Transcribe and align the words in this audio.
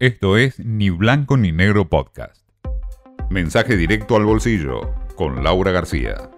Esto 0.00 0.38
es 0.38 0.58
Ni 0.58 0.88
Blanco 0.88 1.36
ni 1.36 1.52
Negro 1.52 1.86
Podcast. 1.90 2.40
Mensaje 3.28 3.76
directo 3.76 4.16
al 4.16 4.24
bolsillo 4.24 4.94
con 5.14 5.44
Laura 5.44 5.72
García. 5.72 6.30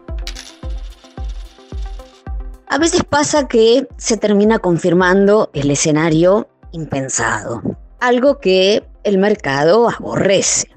A 2.66 2.78
veces 2.78 3.04
pasa 3.08 3.46
que 3.46 3.86
se 3.98 4.16
termina 4.16 4.58
confirmando 4.58 5.48
el 5.54 5.70
escenario 5.70 6.48
impensado, 6.72 7.62
algo 8.00 8.40
que 8.40 8.82
el 9.04 9.18
mercado 9.18 9.88
aborrece. 9.88 10.68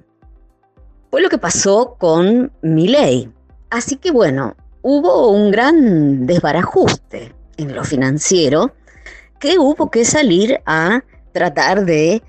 Fue 1.10 1.22
lo 1.22 1.30
que 1.30 1.40
pasó 1.40 1.96
con 1.98 2.52
Milley. 2.62 3.32
Así 3.72 3.96
que 3.96 4.12
bueno, 4.12 4.56
hubo 4.84 5.32
un 5.32 5.50
gran 5.50 6.28
desbarajuste 6.28 7.34
en 7.58 7.74
lo 7.74 7.84
financiero 7.84 8.76
que 9.40 9.58
hubo 9.58 9.90
que 9.90 10.06
salir 10.06 10.62
a 10.68 11.04
tratar 11.34 11.84
de 11.86 12.22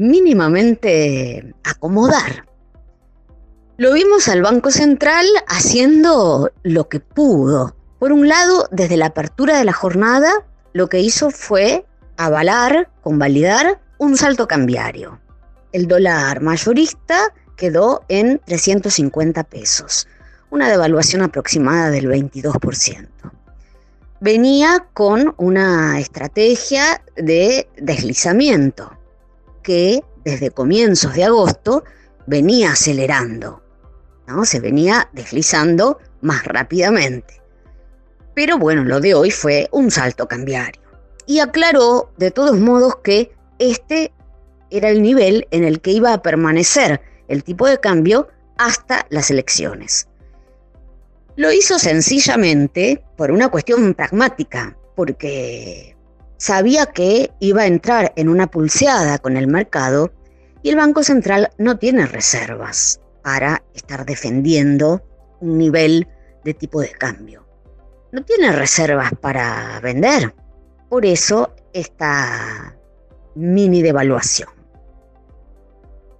mínimamente 0.00 1.54
acomodar. 1.62 2.46
Lo 3.76 3.92
vimos 3.92 4.28
al 4.28 4.40
Banco 4.40 4.70
Central 4.70 5.26
haciendo 5.46 6.50
lo 6.62 6.88
que 6.88 7.00
pudo. 7.00 7.76
Por 7.98 8.12
un 8.12 8.26
lado, 8.26 8.66
desde 8.70 8.96
la 8.96 9.06
apertura 9.06 9.58
de 9.58 9.64
la 9.64 9.74
jornada, 9.74 10.32
lo 10.72 10.88
que 10.88 11.00
hizo 11.00 11.30
fue 11.30 11.84
avalar, 12.16 12.90
convalidar 13.02 13.78
un 13.98 14.16
salto 14.16 14.48
cambiario. 14.48 15.20
El 15.72 15.86
dólar 15.86 16.40
mayorista 16.40 17.34
quedó 17.56 18.04
en 18.08 18.40
350 18.46 19.44
pesos, 19.44 20.08
una 20.48 20.70
devaluación 20.70 21.20
aproximada 21.20 21.90
del 21.90 22.08
22%. 22.08 23.06
Venía 24.20 24.86
con 24.94 25.34
una 25.36 26.00
estrategia 26.00 27.02
de 27.16 27.68
deslizamiento, 27.76 28.96
que 29.62 30.02
desde 30.24 30.50
comienzos 30.50 31.14
de 31.14 31.24
agosto 31.24 31.84
venía 32.26 32.72
acelerando, 32.72 33.62
¿no? 34.26 34.44
se 34.44 34.60
venía 34.60 35.08
deslizando 35.12 35.98
más 36.20 36.44
rápidamente. 36.44 37.40
Pero 38.34 38.58
bueno, 38.58 38.84
lo 38.84 39.00
de 39.00 39.14
hoy 39.14 39.30
fue 39.30 39.68
un 39.72 39.90
salto 39.90 40.28
cambiario. 40.28 40.80
Y 41.26 41.40
aclaró 41.40 42.12
de 42.16 42.30
todos 42.30 42.58
modos 42.58 42.96
que 43.02 43.32
este 43.58 44.12
era 44.70 44.88
el 44.88 45.02
nivel 45.02 45.46
en 45.50 45.64
el 45.64 45.80
que 45.80 45.90
iba 45.90 46.12
a 46.12 46.22
permanecer 46.22 47.00
el 47.28 47.44
tipo 47.44 47.66
de 47.66 47.78
cambio 47.78 48.28
hasta 48.58 49.06
las 49.10 49.30
elecciones. 49.30 50.08
Lo 51.36 51.52
hizo 51.52 51.78
sencillamente 51.78 53.02
por 53.16 53.30
una 53.30 53.48
cuestión 53.48 53.94
pragmática, 53.94 54.76
porque 54.96 55.96
sabía 56.40 56.86
que 56.86 57.30
iba 57.38 57.62
a 57.62 57.66
entrar 57.66 58.14
en 58.16 58.30
una 58.30 58.50
pulseada 58.50 59.18
con 59.18 59.36
el 59.36 59.46
mercado 59.46 60.10
y 60.62 60.70
el 60.70 60.76
Banco 60.76 61.02
Central 61.02 61.50
no 61.58 61.76
tiene 61.76 62.06
reservas 62.06 62.98
para 63.22 63.62
estar 63.74 64.06
defendiendo 64.06 65.02
un 65.40 65.58
nivel 65.58 66.08
de 66.42 66.54
tipo 66.54 66.80
de 66.80 66.92
cambio. 66.92 67.46
No 68.10 68.24
tiene 68.24 68.52
reservas 68.52 69.12
para 69.20 69.78
vender. 69.80 70.34
Por 70.88 71.04
eso 71.04 71.54
esta 71.74 72.74
mini 73.34 73.82
devaluación. 73.82 74.48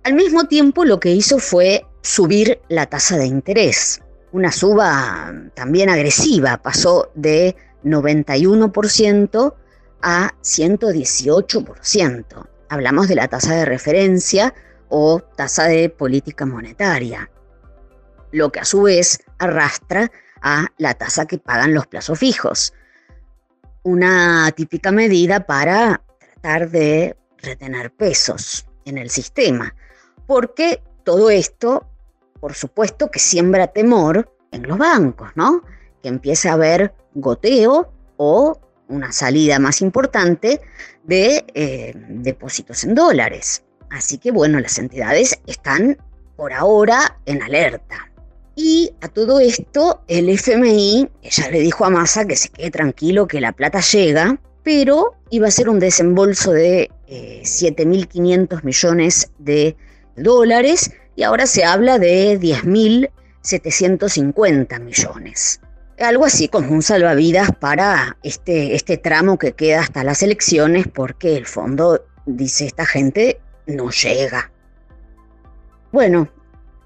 Al 0.05 0.13
mismo 0.13 0.45
tiempo 0.45 0.85
lo 0.85 1.01
que 1.01 1.13
hizo 1.13 1.39
fue 1.39 1.87
subir 2.03 2.61
la 2.69 2.85
tasa 2.85 3.17
de 3.17 3.27
interés. 3.27 4.03
Una 4.33 4.53
suba 4.53 5.33
también 5.55 5.89
agresiva, 5.89 6.59
pasó 6.59 7.11
de 7.15 7.57
91% 7.85 9.55
a 10.03 10.35
118%. 10.43 12.49
Hablamos 12.69 13.09
de 13.09 13.15
la 13.15 13.29
tasa 13.29 13.55
de 13.55 13.65
referencia 13.65 14.55
o 14.89 15.21
tasa 15.21 15.65
de 15.65 15.89
política 15.89 16.47
monetaria, 16.47 17.31
lo 18.33 18.53
que 18.53 18.61
a 18.61 18.65
su 18.65 18.83
vez 18.83 19.21
arrastra 19.39 20.11
a 20.43 20.67
la 20.79 20.95
tasa 20.95 21.27
que 21.27 21.39
pagan 21.39 21.75
los 21.75 21.87
plazos 21.87 22.19
fijos. 22.19 22.73
Una 23.83 24.51
típica 24.53 24.93
medida 24.93 25.47
para 25.47 26.03
tratar 26.19 26.71
de 26.71 27.17
retener 27.39 27.93
pesos 27.93 28.67
en 28.85 28.99
el 28.99 29.11
sistema, 29.11 29.75
porque 30.27 30.83
todo 31.05 31.31
esto, 31.31 31.87
por 32.41 32.55
supuesto, 32.55 33.11
que 33.11 33.19
siembra 33.19 33.69
temor 33.69 34.33
en 34.53 34.67
los 34.67 34.79
bancos, 34.79 35.31
¿no? 35.35 35.63
Que 36.03 36.09
empiece 36.09 36.49
a 36.49 36.55
haber 36.55 36.95
goteo 37.15 37.93
o 38.17 38.61
una 38.91 39.13
salida 39.13 39.59
más 39.59 39.81
importante 39.81 40.61
de 41.05 41.45
eh, 41.55 41.95
depósitos 42.09 42.85
en 42.85 42.95
dólares. 42.95 43.63
Así 43.91 44.19
que 44.19 44.31
bueno, 44.31 44.61
las 44.61 44.79
entidades 44.79 45.41
están 45.47 45.97
por 46.37 46.53
ahora 46.53 47.19
en 47.27 47.43
alerta. 47.43 48.11
Y 48.57 48.93
a 49.01 49.09
todo 49.09 49.41
esto, 49.41 50.05
el 50.07 50.29
FMI 50.29 51.09
ya 51.23 51.51
le 51.51 51.61
dijo 51.61 51.85
a 51.85 51.91
Massa 51.91 52.25
que 52.27 52.37
se 52.37 52.51
quede 52.51 52.71
tranquilo, 52.71 53.27
que 53.27 53.41
la 53.41 53.53
plata 53.53 53.81
llega, 53.81 54.39
pero 54.63 55.15
iba 55.31 55.49
a 55.49 55.51
ser 55.51 55.71
un 55.71 55.79
desembolso 55.79 56.53
de 56.53 56.91
7.500 57.09 58.59
eh, 58.59 58.61
millones 58.63 59.31
de 59.39 59.77
dólares 60.17 60.93
y 61.17 61.23
ahora 61.23 61.47
se 61.47 61.65
habla 61.65 61.99
de 61.99 62.39
10.750 62.39 64.81
millones 64.81 65.61
algo 66.03 66.25
así 66.25 66.49
como 66.49 66.71
un 66.73 66.83
salvavidas 66.83 67.51
para 67.59 68.17
este, 68.23 68.75
este 68.75 68.97
tramo 68.97 69.39
que 69.39 69.53
queda 69.53 69.81
hasta 69.81 70.05
las 70.05 70.23
elecciones, 70.23 70.87
porque 70.89 71.37
el 71.37 71.47
fondo, 71.47 72.05
dice 72.27 72.67
esta 72.67 72.87
gente, 72.87 73.41
no 73.67 73.91
llega. 73.91 74.51
Bueno, 75.93 76.29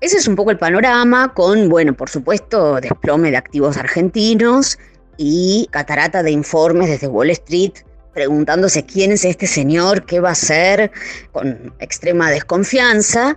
ese 0.00 0.18
es 0.18 0.28
un 0.28 0.36
poco 0.36 0.50
el 0.50 0.58
panorama 0.58 1.32
con, 1.34 1.68
bueno, 1.68 1.94
por 1.94 2.10
supuesto, 2.10 2.80
desplome 2.80 3.30
de 3.30 3.36
activos 3.36 3.76
argentinos 3.76 4.78
y 5.16 5.68
catarata 5.70 6.22
de 6.22 6.30
informes 6.30 6.88
desde 6.88 7.06
Wall 7.06 7.30
Street 7.30 7.72
preguntándose 8.14 8.86
quién 8.86 9.12
es 9.12 9.24
este 9.24 9.46
señor, 9.46 10.06
qué 10.06 10.20
va 10.20 10.30
a 10.30 10.32
hacer, 10.32 10.92
con 11.32 11.74
extrema 11.80 12.30
desconfianza 12.30 13.36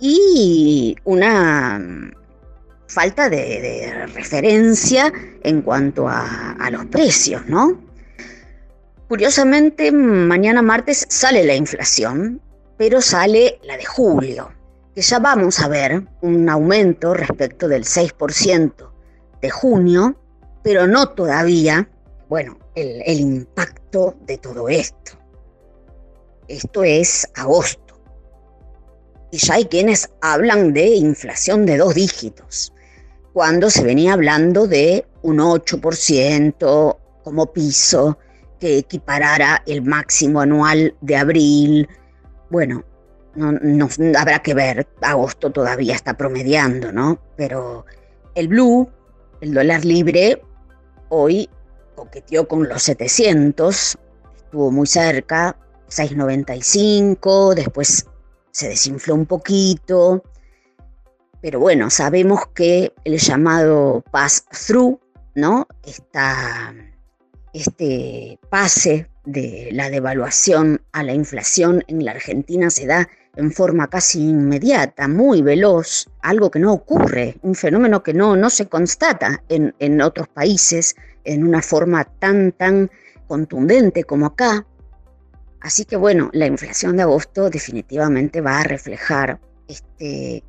y 0.00 0.96
una 1.04 1.82
falta 2.88 3.28
de, 3.28 4.08
referencia 4.14 5.12
en 5.42 5.62
cuanto 5.62 6.08
a, 6.08 6.68
los 6.70 6.86
precios, 6.86 7.46
¿no? 7.46 7.80
Curiosamente, 9.08 9.92
mañana 9.92 10.60
martes 10.60 11.06
sale 11.08 11.44
la 11.44 11.54
inflación, 11.54 12.42
pero 12.76 13.00
sale 13.00 13.58
la 13.62 13.76
de 13.76 13.84
julio, 13.84 14.50
que 14.94 15.02
ya 15.02 15.18
vamos 15.18 15.60
a 15.60 15.68
ver 15.68 16.02
un 16.20 16.48
aumento 16.48 17.14
respecto 17.14 17.68
del 17.68 17.84
6% 17.84 18.90
de 19.40 19.50
junio, 19.50 20.20
pero 20.62 20.86
no 20.86 21.10
todavía, 21.10 21.88
bueno, 22.28 22.58
el 22.74 23.20
impacto 23.20 24.16
de 24.26 24.38
todo 24.38 24.68
esto. 24.68 25.12
Esto 26.48 26.84
es 26.84 27.26
agosto. 27.34 28.00
Y 29.30 29.38
ya 29.38 29.54
hay 29.54 29.66
quienes 29.66 30.10
hablan 30.20 30.72
de 30.72 30.86
inflación 30.86 31.66
de 31.66 31.76
dos 31.76 31.94
dígitos 31.94 32.72
cuando 33.38 33.70
se 33.70 33.84
venía 33.84 34.14
hablando 34.14 34.66
de 34.66 35.06
un 35.22 35.38
8% 35.38 36.98
como 37.22 37.52
piso 37.52 38.18
que 38.58 38.78
equiparara 38.78 39.62
el 39.64 39.82
máximo 39.82 40.40
anual 40.40 40.96
de 41.02 41.16
abril. 41.16 41.88
Bueno, 42.50 42.84
no, 43.36 43.88
habrá 44.18 44.40
que 44.40 44.54
ver, 44.54 44.88
agosto 45.02 45.52
todavía 45.52 45.94
está 45.94 46.16
promediando, 46.16 46.90
¿no? 46.90 47.20
Pero 47.36 47.86
el 48.34 48.48
blue, 48.48 48.90
el 49.40 49.54
dólar 49.54 49.84
libre, 49.84 50.42
hoy 51.08 51.48
coqueteó 51.94 52.48
con 52.48 52.68
los 52.68 52.82
700, 52.82 53.96
estuvo 54.36 54.72
muy 54.72 54.88
cerca, 54.88 55.56
695, 55.86 57.54
después 57.54 58.04
se 58.50 58.70
desinfló 58.70 59.14
un 59.14 59.26
poquito, 59.26 60.24
pero 61.40 61.60
bueno, 61.60 61.90
sabemos 61.90 62.46
que 62.54 62.92
el 63.04 63.18
llamado 63.18 64.02
pass-through, 64.10 64.98
¿no? 65.34 65.66
este 67.52 68.38
pase 68.50 69.08
de 69.24 69.68
la 69.72 69.90
devaluación 69.90 70.80
a 70.92 71.02
la 71.02 71.12
inflación 71.12 71.84
en 71.86 72.04
la 72.04 72.12
Argentina 72.12 72.70
se 72.70 72.86
da 72.86 73.08
en 73.36 73.52
forma 73.52 73.88
casi 73.88 74.28
inmediata, 74.28 75.06
muy 75.06 75.42
veloz, 75.42 76.08
algo 76.22 76.50
que 76.50 76.58
no 76.58 76.72
ocurre, 76.72 77.36
un 77.42 77.54
fenómeno 77.54 78.02
que 78.02 78.12
no, 78.12 78.36
no 78.36 78.50
se 78.50 78.66
constata 78.66 79.42
en, 79.48 79.74
en 79.78 80.00
otros 80.02 80.28
países 80.28 80.96
en 81.24 81.46
una 81.46 81.62
forma 81.62 82.04
tan, 82.04 82.52
tan 82.52 82.90
contundente 83.28 84.02
como 84.04 84.26
acá. 84.26 84.66
Así 85.60 85.84
que 85.84 85.96
bueno, 85.96 86.30
la 86.32 86.46
inflación 86.46 86.96
de 86.96 87.02
agosto 87.02 87.48
definitivamente 87.50 88.40
va 88.40 88.60
a 88.60 88.64
reflejar 88.64 89.38
este 89.68 90.42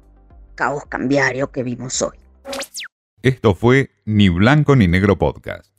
caos 0.59 0.83
cambiario 0.89 1.53
que 1.53 1.63
vimos 1.63 2.01
hoy. 2.01 2.17
Esto 3.21 3.55
fue 3.55 3.91
Ni 4.03 4.27
Blanco 4.27 4.75
ni 4.75 4.89
Negro 4.89 5.17
Podcast. 5.17 5.78